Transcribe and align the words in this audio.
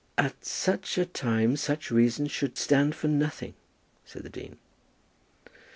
"At 0.17 0.43
such 0.43 0.97
a 0.97 1.05
time 1.05 1.55
such 1.55 1.91
reasons 1.91 2.31
should 2.31 2.57
stand 2.57 2.95
for 2.95 3.07
nothing," 3.07 3.53
said 4.03 4.23
the 4.23 4.29
dean. 4.29 4.57